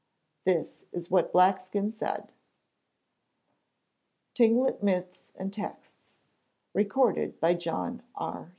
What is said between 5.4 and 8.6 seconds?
Texts, recorded by John R.